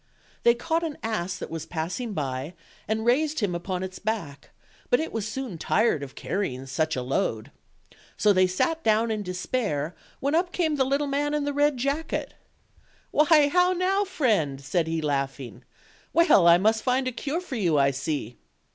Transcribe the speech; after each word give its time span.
They 0.41 0.55
caught 0.55 0.81
an 0.81 0.97
ass 1.03 1.37
that 1.37 1.51
was 1.51 1.67
passing 1.67 2.13
by, 2.13 2.55
and 2.87 3.05
raised 3.05 3.39
him 3.39 3.53
upon 3.53 3.83
its 3.83 3.99
back; 3.99 4.49
but 4.89 4.99
it 4.99 5.13
was 5.13 5.27
soon 5.27 5.59
tired 5.59 6.01
of 6.01 6.15
carrying 6.15 6.65
such 6.65 6.95
a 6.95 7.03
load. 7.03 7.51
So 8.17 8.33
they 8.33 8.47
sat 8.47 8.83
down 8.83 9.11
in 9.11 9.21
despair, 9.21 9.95
when 10.19 10.33
up 10.33 10.51
came 10.51 10.77
the 10.77 10.85
little 10.85 11.05
man 11.05 11.35
in 11.35 11.43
the 11.43 11.53
red 11.53 11.77
jacket. 11.77 12.33
"Why, 13.11 13.51
now 13.53 13.73
now, 13.73 14.03
friend?" 14.03 14.59
said 14.59 14.87
he, 14.87 15.01
laughing; 15.03 15.63
"well, 16.13 16.47
I 16.47 16.57
must 16.57 16.81
find 16.81 17.07
a 17.07 17.11
cure 17.11 17.39
for 17.39 17.55
you, 17.57 17.77
I 17.77 17.91
see." 17.91 18.39